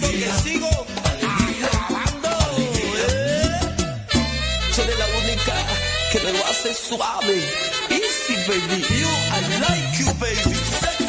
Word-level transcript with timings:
sigo, 0.00 0.86
que 1.20 1.26
sigo 1.38 1.66
acabando. 1.66 2.28
Eres 4.78 4.78
eh. 4.78 4.98
la 4.98 5.06
única 5.18 5.54
que 6.12 6.20
me 6.20 6.32
lo 6.32 6.44
hace 6.46 6.74
suave. 6.74 7.36
Easy, 7.90 8.34
baby. 8.48 8.84
You, 8.90 9.08
I 9.08 9.40
like 9.60 9.98
you, 9.98 10.12
baby. 10.20 11.05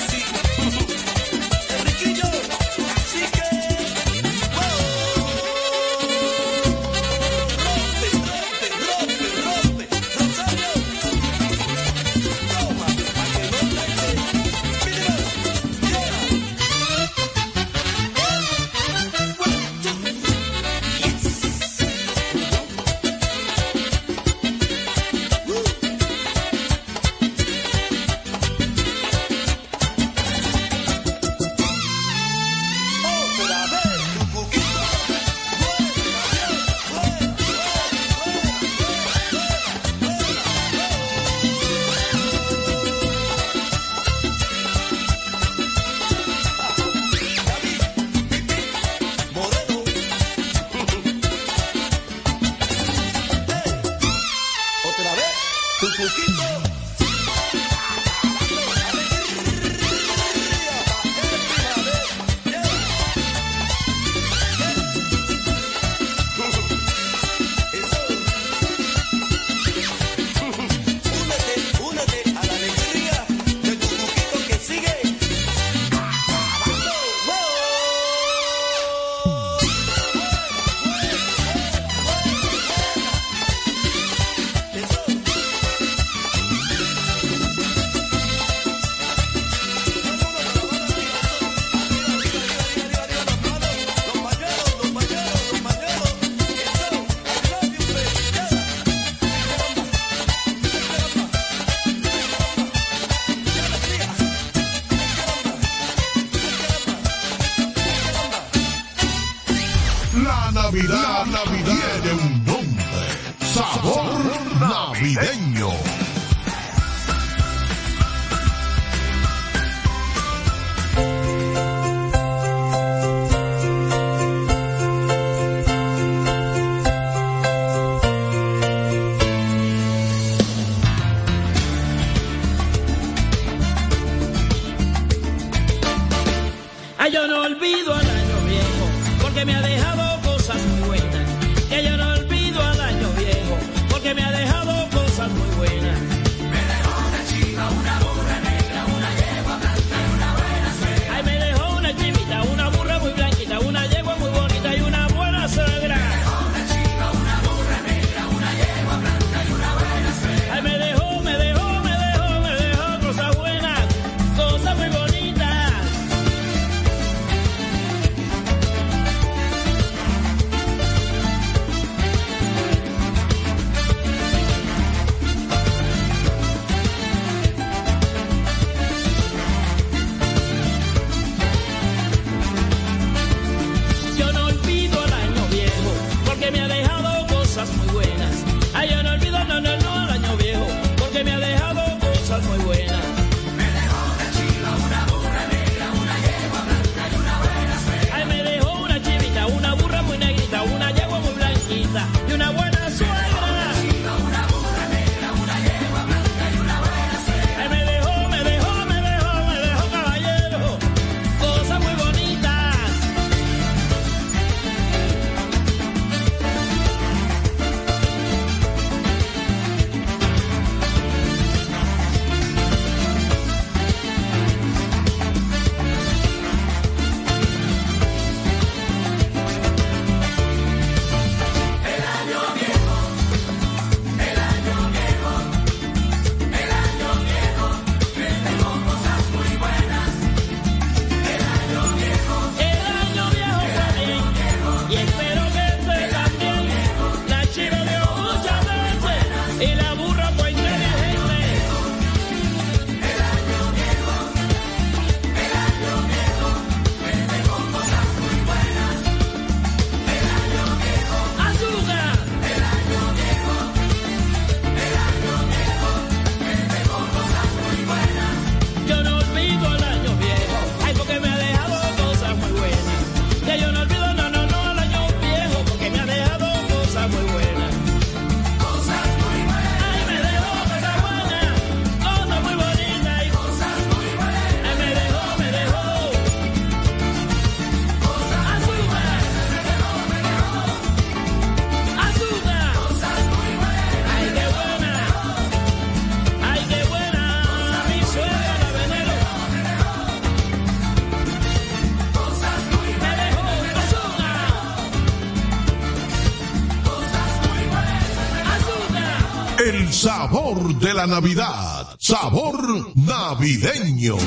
Navidad. 311.07 311.95
Sabor 311.99 312.91
navideño. 312.95 314.17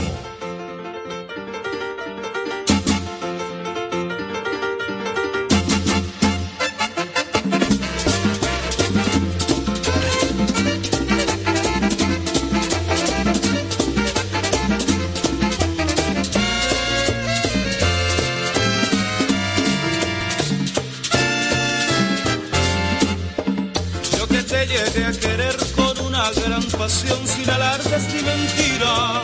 Sin 26.90 27.48
alardes 27.48 28.02
ni 28.12 28.22
mentiras. 28.22 29.22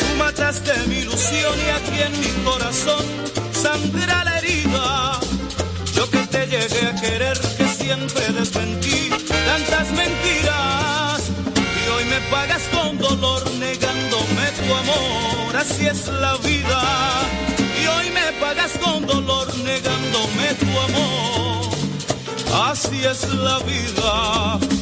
Tú 0.00 0.16
mataste 0.18 0.72
mi 0.88 0.98
ilusión 0.98 1.54
y 1.66 1.70
aquí 1.70 2.02
en 2.02 2.20
mi 2.20 2.44
corazón 2.44 3.04
sangra 3.52 4.24
la 4.24 4.38
herida. 4.38 5.20
Yo 5.94 6.10
que 6.10 6.26
te 6.26 6.46
llegué 6.46 6.86
a 6.88 6.94
querer, 7.00 7.38
que 7.56 7.68
siempre 7.68 8.24
desmentí 8.32 9.10
tantas 9.46 9.90
mentiras. 9.92 11.20
Y 11.80 11.88
hoy 11.94 12.04
me 12.06 12.20
pagas 12.30 12.62
con 12.74 12.98
dolor 12.98 13.42
negándome 13.52 14.46
tu 14.58 14.74
amor, 14.74 15.56
así 15.56 15.86
es 15.86 16.08
la 16.08 16.36
vida. 16.38 16.82
Y 17.80 17.86
hoy 17.86 18.10
me 18.10 18.32
pagas 18.40 18.72
con 18.82 19.06
dolor 19.06 19.46
negándome 19.58 20.46
tu 20.60 20.70
amor, 20.86 21.70
así 22.70 23.04
es 23.04 23.28
la 23.34 23.58
vida 23.60 24.81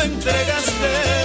entregaste, 0.00 1.17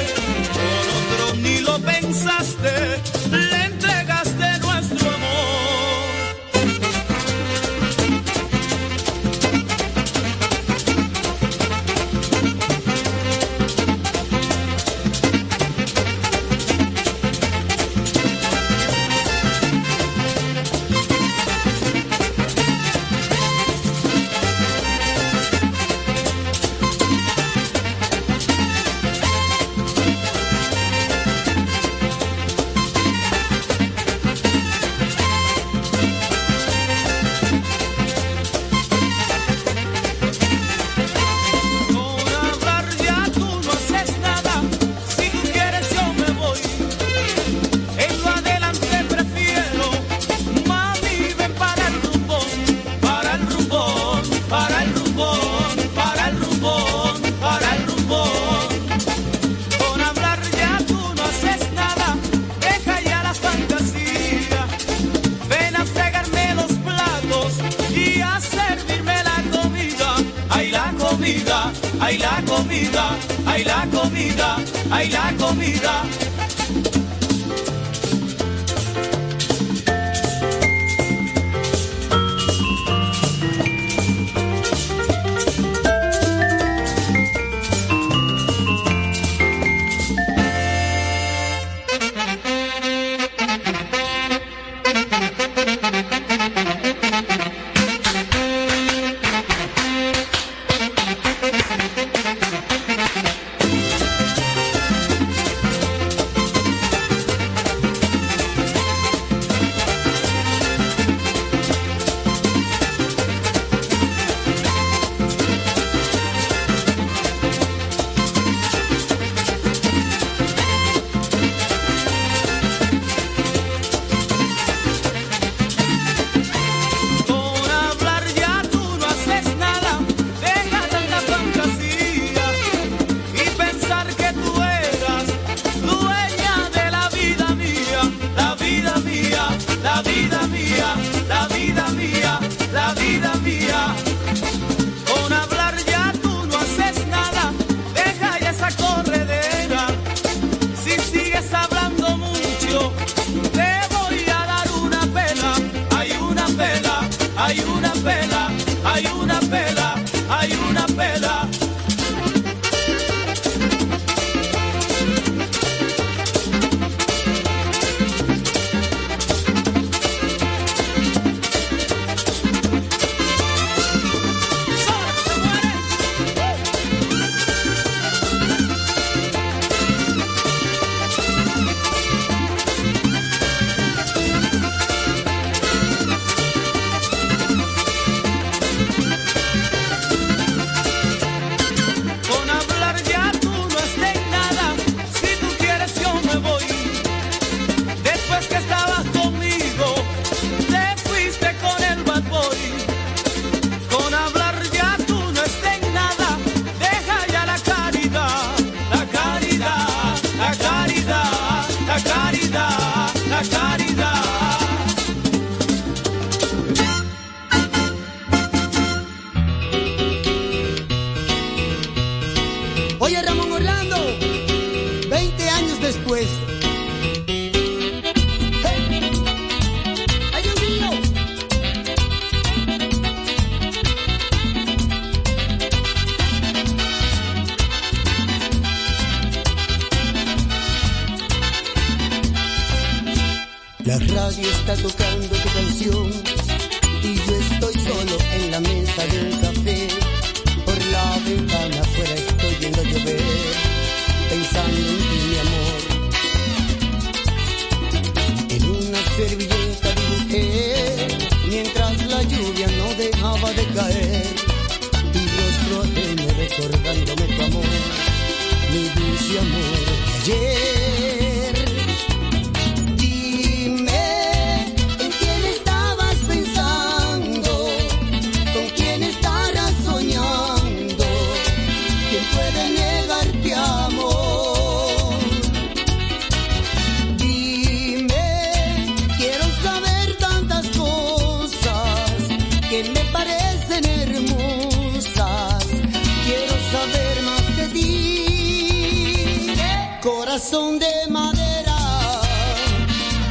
corazón 300.43 300.77
de 300.77 301.07
madera 301.09 301.77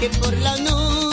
que 0.01 0.09
por 0.09 0.35
la 0.39 0.57
noche 0.57 1.12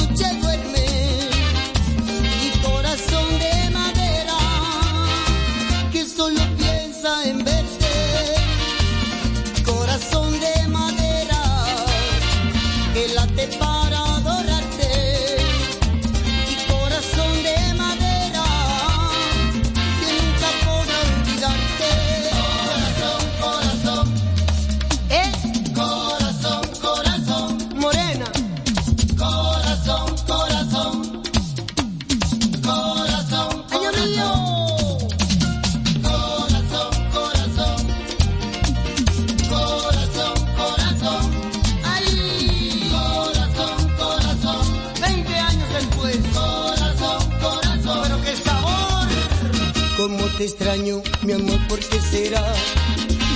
¿por 51.79 51.89
qué 51.89 52.01
será? 52.01 52.43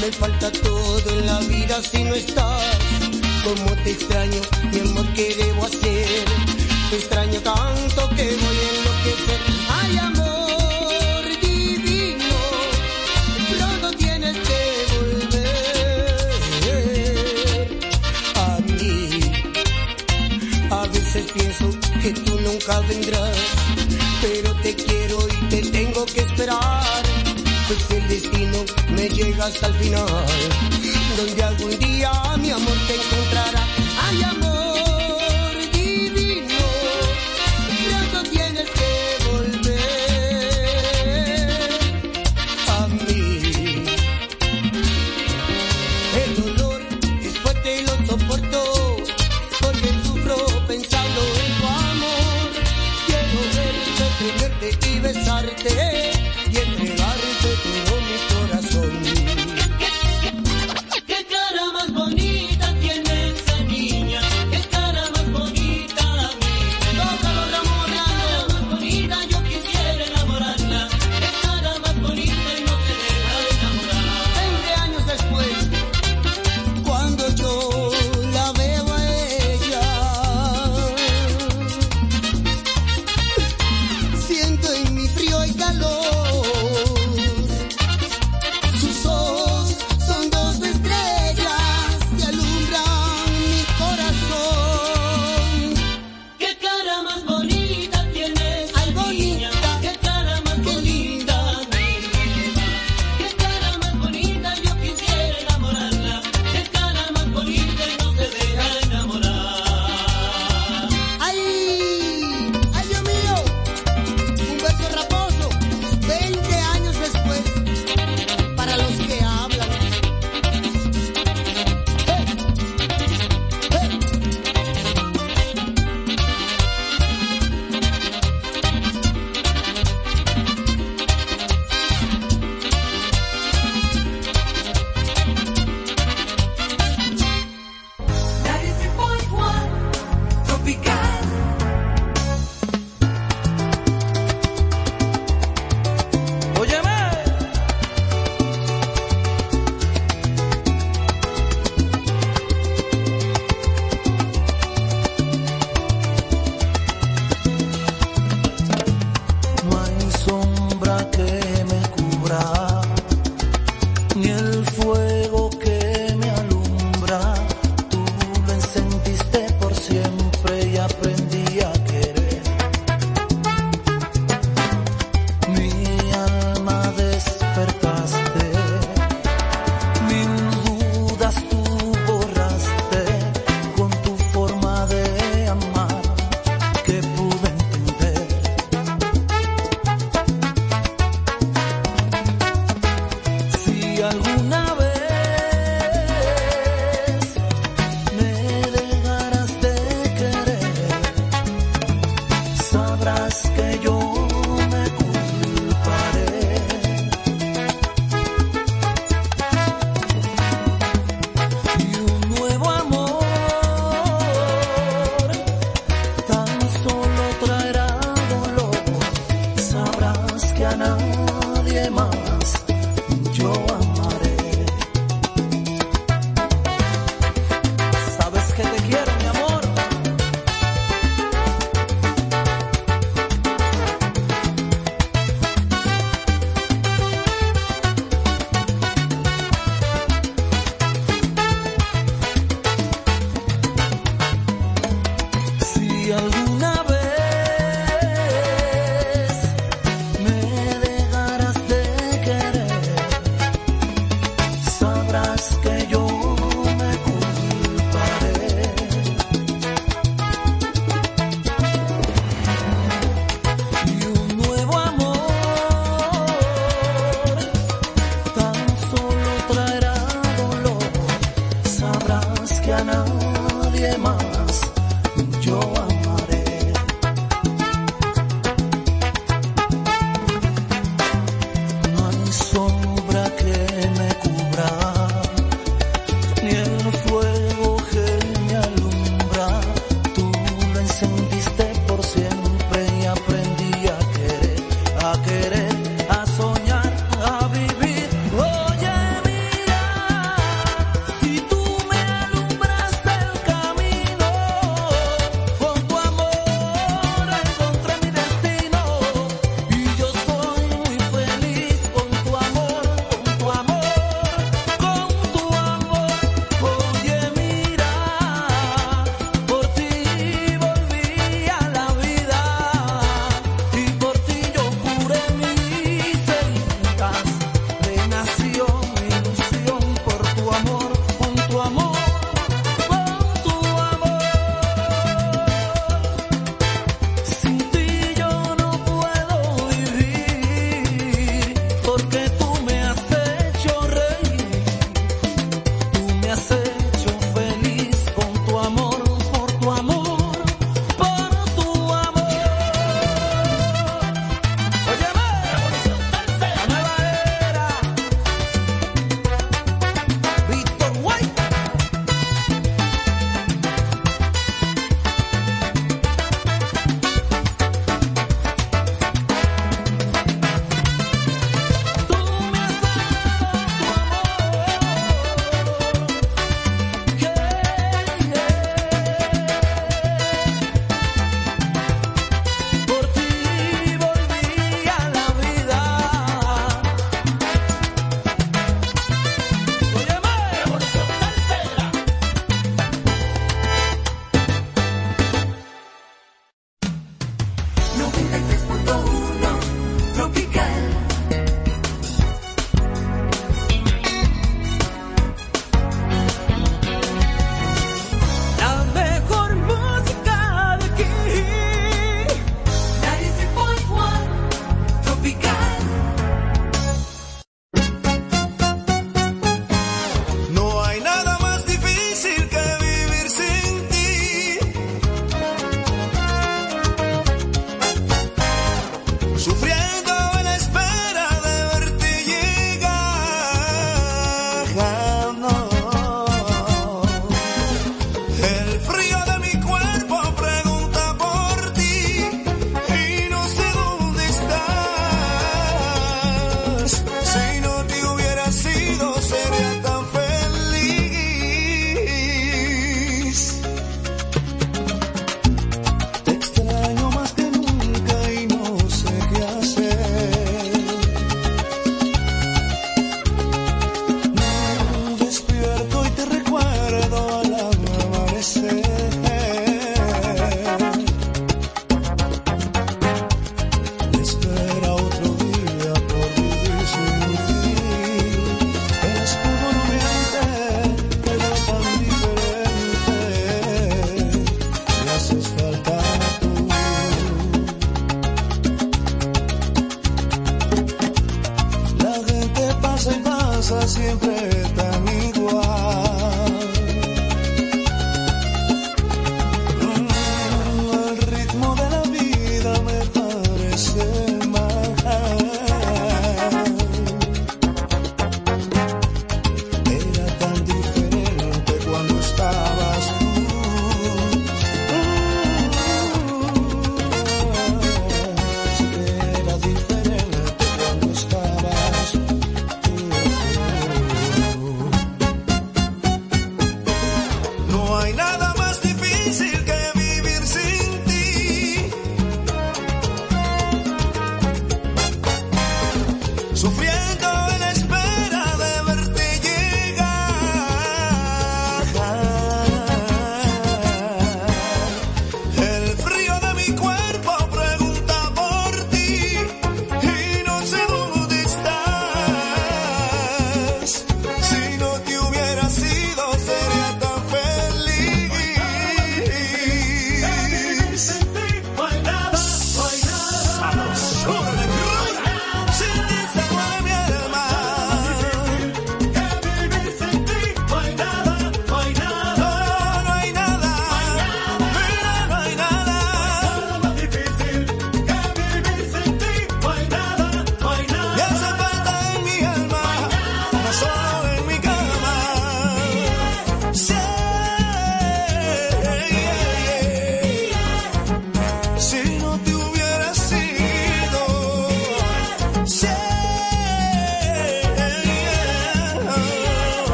Me 0.00 0.12
falta 0.12 0.50
todo 0.52 1.10
en 1.10 1.26
la 1.26 1.40
vida 1.40 1.82
si 1.82 2.04
no 2.04 2.14
estás. 2.14 2.62
Como 3.44 3.70
te 3.82 3.90
extraño, 3.92 4.40
mi 4.72 4.80
amor, 4.80 5.06
¿qué 5.14 5.34
debo 5.34 5.64
hacer? 5.64 6.24
Te 6.90 6.96
extraño 6.96 7.40
tanto 7.40 8.08
que 8.16 8.24
voy 8.42 8.58
a 8.64 8.70
enloquecer. 8.76 9.40
Ay, 9.80 9.98
amor 9.98 11.24
divino, 11.40 12.36
pronto 13.50 13.90
tienes 13.96 14.36
que 14.48 14.60
volver 14.94 15.38
a 18.36 18.58
mí. 18.60 19.20
A 20.70 20.86
veces 20.86 21.24
pienso 21.32 21.70
que 22.02 22.10
tú 22.12 22.40
nunca 22.40 22.80
vendrás 22.80 23.57
me 28.98 29.08
llega 29.08 29.46
hasta 29.46 29.68
el 29.68 29.74
final, 29.74 30.06
donde 31.16 31.42
algún 31.44 31.78
día 31.78 32.10
mi 32.38 32.50
amor 32.50 32.76
te 32.88 32.94
encontrará. 32.96 33.64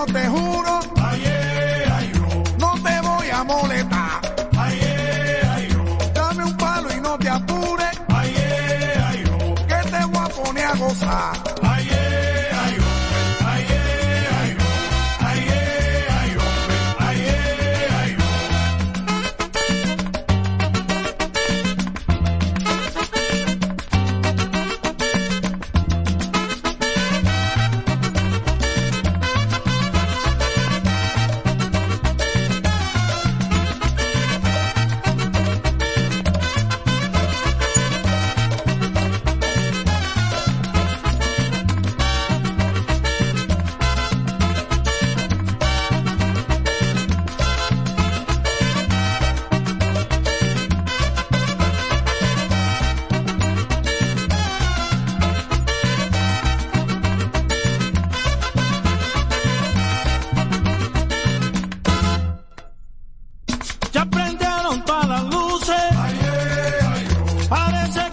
Yo 0.00 0.06
te 0.06 0.49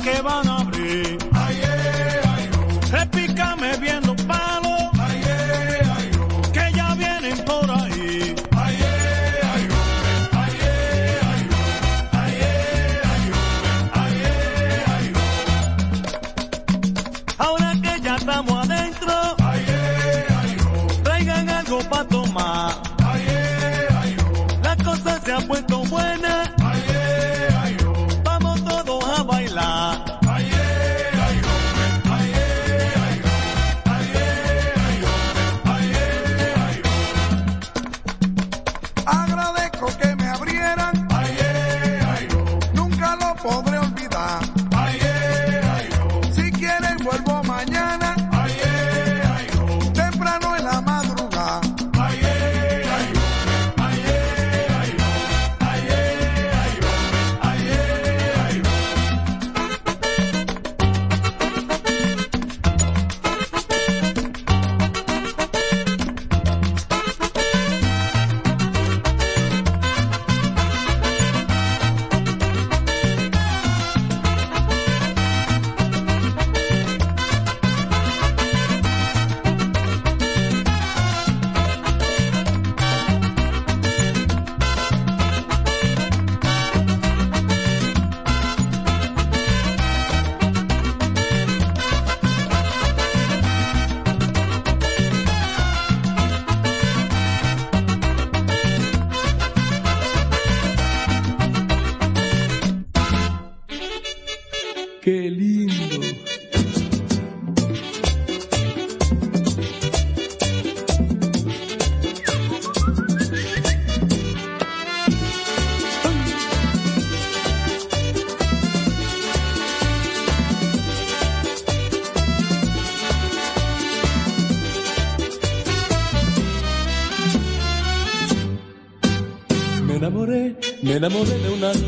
que 0.07 0.21
van 0.21 0.56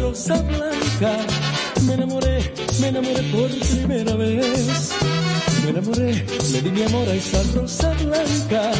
rosa 0.10 0.42
blanca. 0.42 1.18
Me 1.86 1.94
enamoré, 1.94 2.54
me 2.82 2.88
enamoré 2.88 3.24
por 3.32 3.50
primera 3.50 4.16
vez. 4.16 4.92
Me 5.64 5.70
enamoré, 5.70 6.26
le 6.52 6.62
di 6.62 6.72
mi 6.72 6.84
amor 6.84 7.08
a 7.08 7.14
esa 7.14 7.44
rosa 7.54 7.94
blanca. 8.04 8.72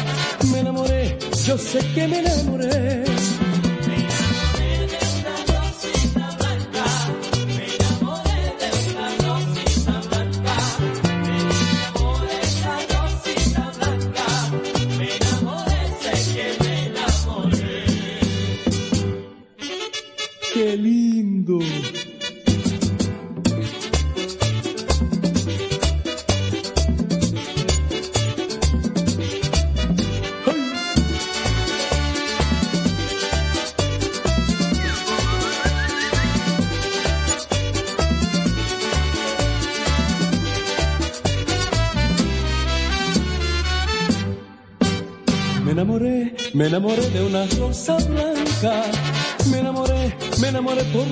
Me 0.50 0.58
enamoré, 0.58 1.16
yo 1.46 1.56
sé 1.56 1.78
que 1.94 2.08
me 2.08 2.18
enamoré. 2.18 3.04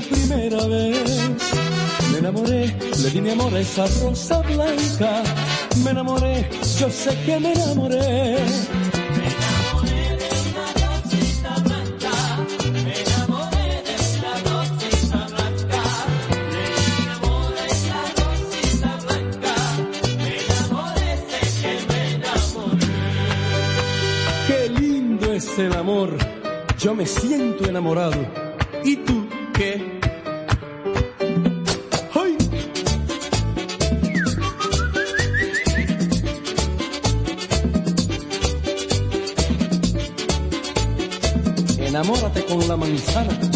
Primera 0.01 0.67
vez 0.67 1.19
me 2.13 2.19
enamoré, 2.19 2.75
le 3.03 3.11
di 3.11 3.21
mi 3.21 3.31
amor 3.31 3.53
a 3.55 3.61
esa 3.61 3.85
rosa 4.01 4.41
blanca. 4.43 5.23
Me 5.85 5.91
enamoré, 5.91 6.49
yo 6.79 6.91
sé 6.91 7.17
que 7.25 7.39
me 7.41 7.53
enamoré. 7.53 7.99
Me 7.99 9.27
enamoré 9.35 10.03
de 10.21 10.29
una 10.49 10.67
docita 10.83 11.53
blanca. 11.67 12.13
Me 12.73 12.95
enamoré 13.03 13.67
de 13.89 13.97
la 14.23 14.35
docita 14.49 15.21
blanca. 15.35 15.83
Me 16.53 16.63
enamoré 17.03 17.65
de 17.69 17.89
la 17.91 18.05
docita 18.19 18.91
blanca. 19.05 19.53
Me 20.19 20.33
enamoré 20.45 21.09
la 21.09 21.11
docita 21.11 21.11
blanca. 21.11 21.11
Me 21.11 21.11
enamoré 21.11 21.11
de 21.31 21.41
que 21.61 21.73
me 21.89 22.01
enamoré. 22.15 22.95
Qué 24.47 24.61
lindo 24.81 25.27
es 25.33 25.59
el 25.59 25.73
amor. 25.75 26.11
Yo 26.79 26.95
me 26.95 27.07
siento 27.07 27.65
enamorado 27.65 28.21
y 28.85 28.97
tú 28.97 29.28
qué. 29.59 29.99
Enamórate 41.81 42.45
con 42.45 42.69
la 42.69 42.77
manzana 42.77 43.48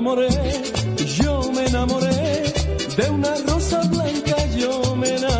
enamoré, 0.00 0.28
yo 1.18 1.52
me 1.52 1.66
enamoré 1.66 2.52
de 2.96 3.10
una 3.10 3.34
rosa 3.46 3.82
blanca, 3.82 4.36
yo 4.56 4.96
me 4.96 5.08
enamoré. 5.08 5.39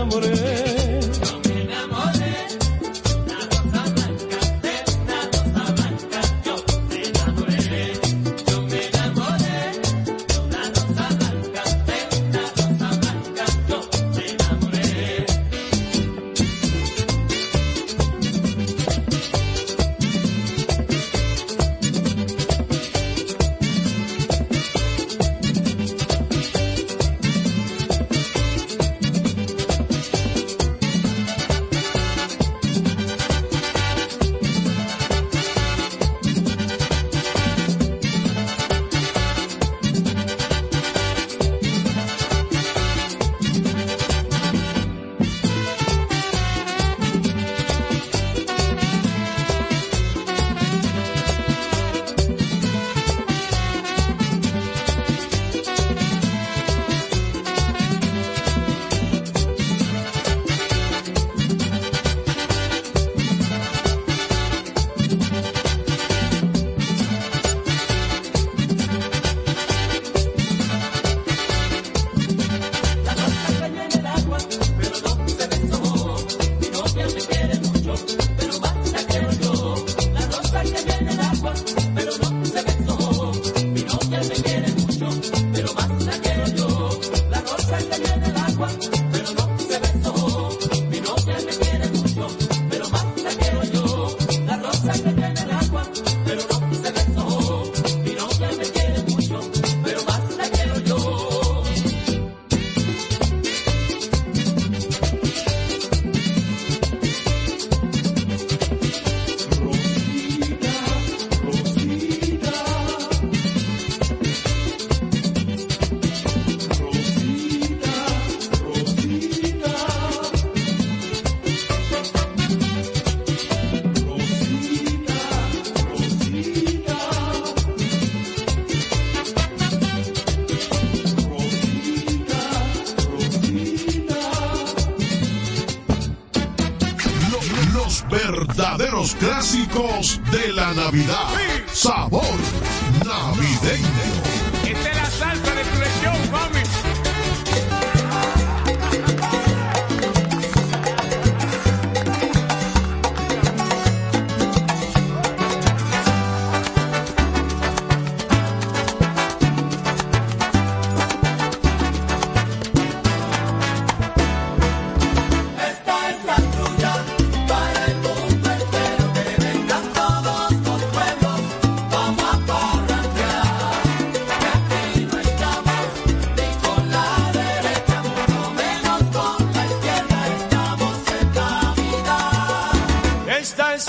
agua. 88.06 88.99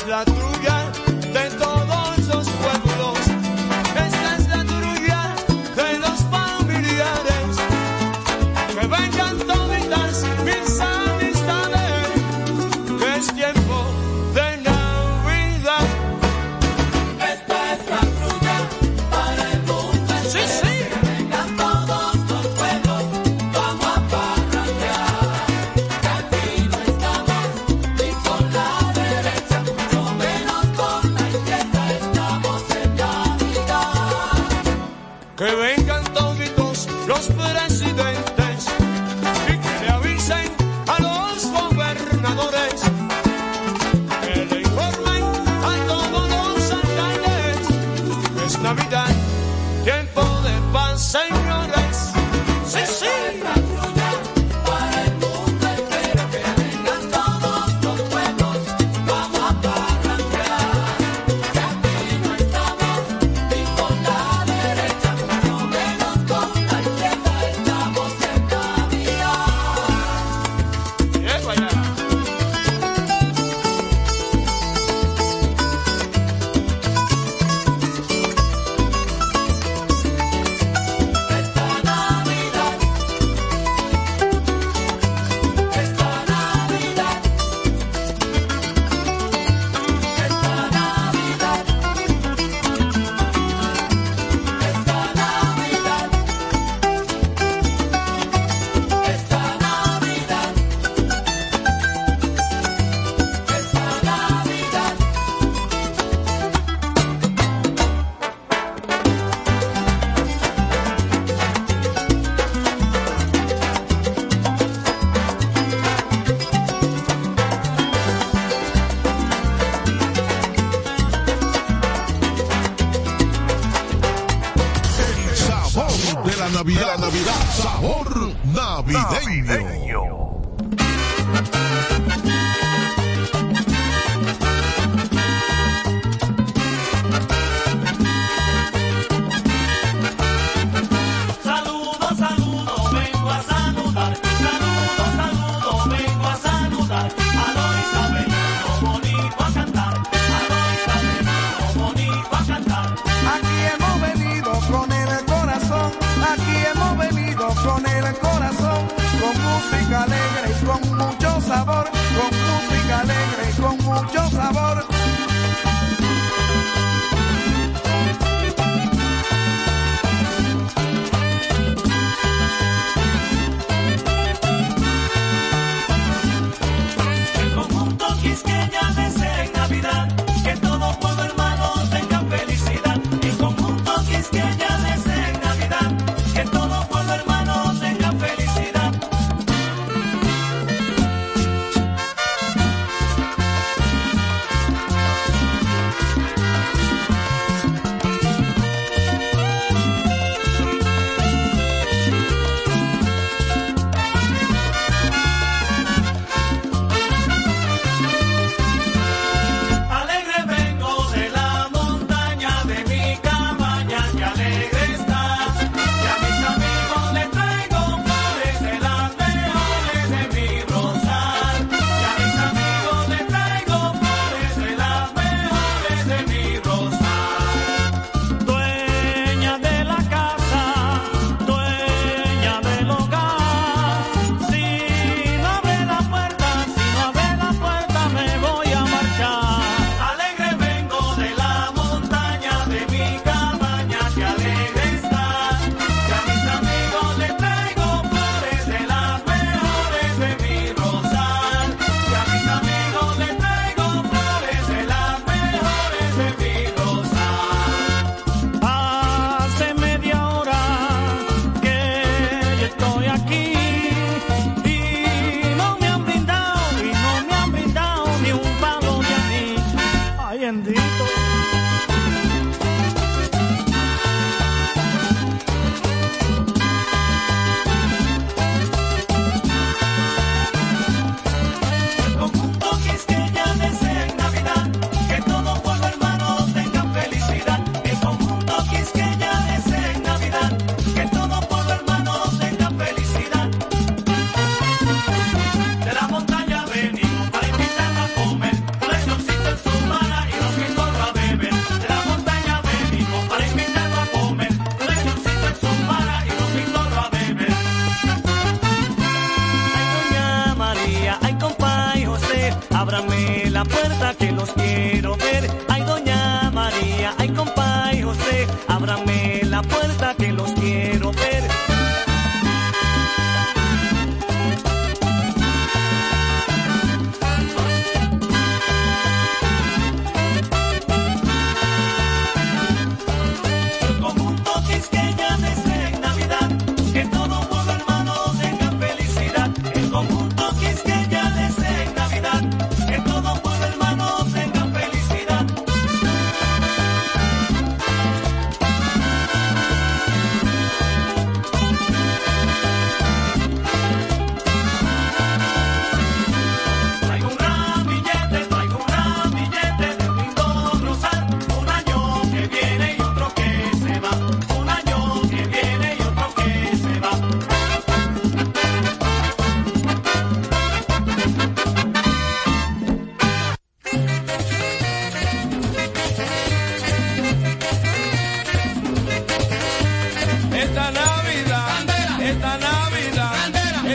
la 0.08 0.26
tuya 0.26 0.92
de 1.34 1.50
todo. 1.58 2.01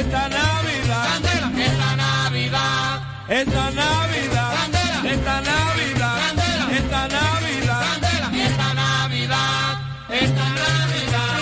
esta 0.07 0.29
Navidad, 0.29 1.05
Candela, 1.13 1.51
esta 1.67 1.97
Navidad, 1.97 3.03
esta 3.29 3.71
Navidad, 3.73 4.53
Candela, 4.57 5.01
esta 5.13 5.41
Navidad, 5.41 6.17
Candela, 6.23 6.67
esta 6.79 7.09
Navidad, 7.09 7.81
Candela, 7.91 8.29
esta 8.47 8.75
Navidad, 8.75 9.73
esta 10.11 10.47
Navidad, 10.63 11.33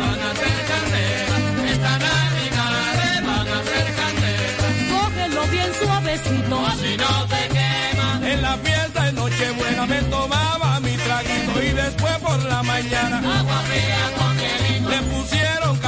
van 0.00 0.20
a 0.20 0.34
ser 0.36 0.52
esta 1.72 1.92
Navidad, 2.08 2.70
van 3.24 3.48
a 3.48 3.62
ser. 3.64 3.86
Cógelo 4.92 5.42
bien 5.46 5.70
suavecito, 5.80 6.66
así 6.66 6.96
no 6.98 7.26
te 7.26 7.42
quema. 7.48 8.20
En 8.22 8.42
la 8.42 8.56
fiesta 8.58 9.04
de 9.04 9.12
Nochebuena 9.12 9.86
me 9.86 10.02
tomaba 10.02 10.80
mi 10.80 10.92
traguito 10.92 11.62
y 11.62 11.70
después 11.70 12.18
por 12.18 12.42
la 12.44 12.62
mañana 12.62 13.16
agua 13.38 13.62
fría 13.66 14.19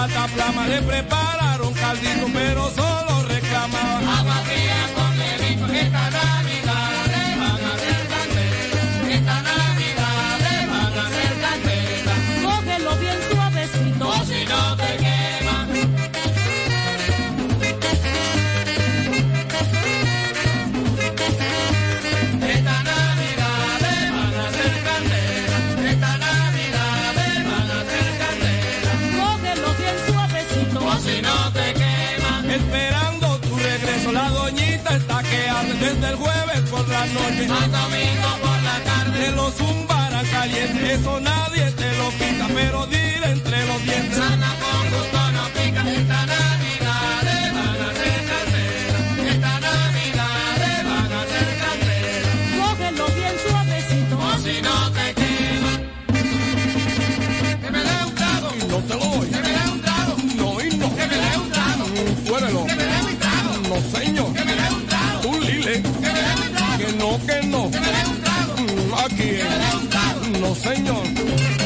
plataplama 0.07 0.67
le 0.67 0.83
prepararon 0.83 1.73
caldito, 1.75 2.27
pero 2.33 2.69
solo 2.71 3.23
reclamaba. 3.29 4.19
Agua 4.19 4.35
fría 4.47 4.91
con 4.97 5.17
bebito 5.17 5.67
esta 5.73 6.11
Navidad. 6.11 6.72
Eso 40.45 41.21
nadie 41.21 41.71
te 41.71 41.97
lo 41.99 42.11
quita, 42.11 42.49
pero 42.53 42.85
dile 42.87 43.31
entre 43.31 43.65
los 43.65 43.81
dientes. 43.85 44.19
Sana 44.19 44.53
con 44.61 44.91
gusto 44.91 45.33
no 45.33 45.45
pica, 45.55 45.89
esta 45.89 46.27
Navidad 46.27 47.23
le 47.23 47.53
van 47.53 47.81
a 47.81 47.91
hacer 47.91 48.19
candela. 48.27 48.99
Esta 49.31 49.61
Navidad 49.61 50.57
le 50.59 50.75
van 50.83 51.13
a 51.13 51.23
hacer 51.23 51.49
candela. 51.63 52.31
Cógelo 52.59 53.07
bien 53.15 53.35
suavecito. 53.47 54.19
O 54.19 54.39
si 54.43 54.61
no 54.63 54.91
te 54.91 55.15
quema. 55.15 55.73
Que 57.63 57.71
me 57.71 57.79
dé 57.79 58.05
un 58.05 58.15
trago. 58.17 58.49
Y 58.57 58.65
no 58.67 58.79
te 58.79 58.95
lo 58.95 59.05
doy. 59.17 59.29
Que 59.31 59.41
me 59.41 59.49
dé 59.49 59.71
un 59.71 59.81
trago. 59.81 60.17
No, 60.41 60.61
y 60.61 60.77
no. 60.77 60.97
Que 60.97 61.07
me 61.07 61.17
dé 61.23 61.37
un 61.39 61.51
trago. 61.53 61.85
Fuérelo. 62.27 62.67
Que 62.67 62.75
me 62.75 62.85
dé 62.85 63.01
un 63.11 63.17
trago. 63.23 63.51
No, 63.69 63.77
señor. 63.97 64.33
Que 64.35 64.45
me 64.45 64.55
dé 64.57 64.69
un 64.75 64.87
trago. 64.89 65.29
Un 65.29 65.41
lile. 65.41 65.83
Que 65.83 65.89
me 66.01 66.13
dé 66.13 66.35
un 66.35 66.53
trago. 66.57 66.79
Que 66.79 66.93
no, 66.99 67.27
que 67.27 67.47
no. 67.47 67.71
Que 67.71 67.79
me 67.81 67.87
dé 67.87 68.03
un 68.11 68.21
trago. 68.23 68.53
Mm, 68.59 68.95
aquí. 69.05 69.17
Que 69.17 69.45
me 69.45 69.59
dé 69.63 69.77
un 69.77 69.89
trago 69.89 69.92
no 70.43 70.55
señor. 70.57 71.62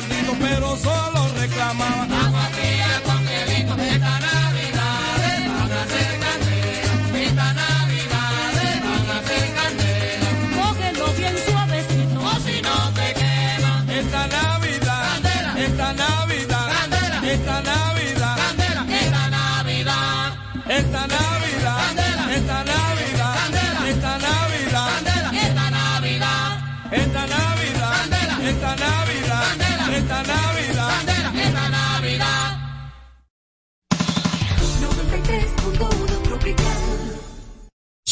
partido, 0.00 0.34
pero 0.40 0.76
solo 0.76 1.28
reclamaba 1.38 2.26
agua 2.26 2.42
fría. 2.52 3.19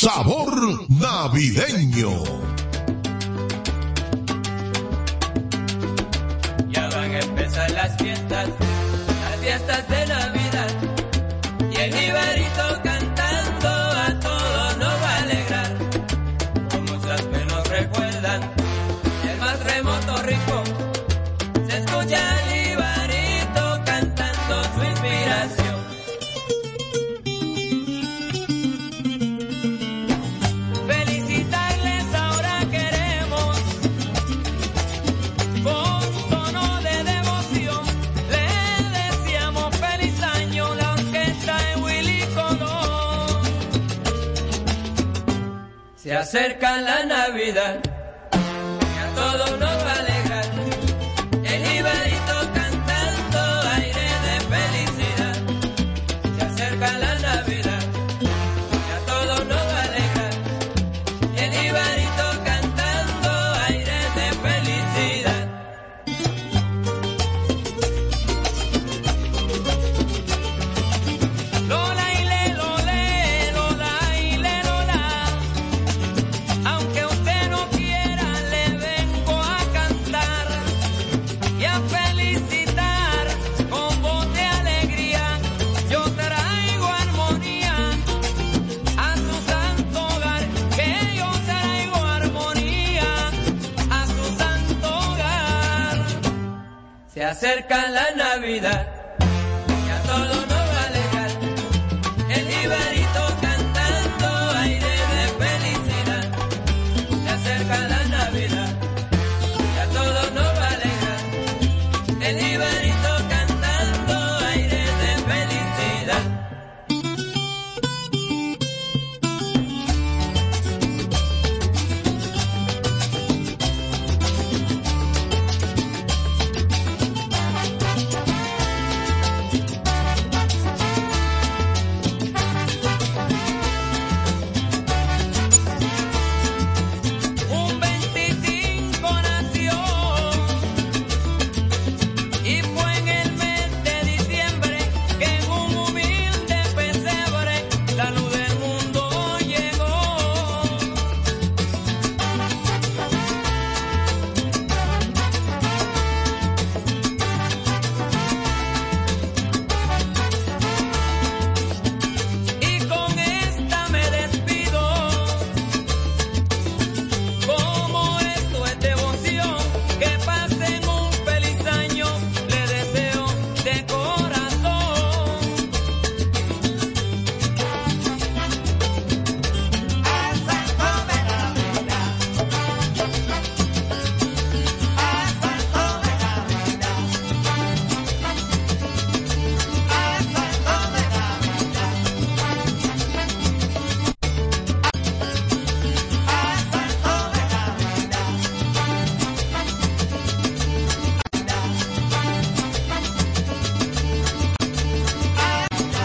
sabor 0.09 0.87
navideño. 0.89 2.25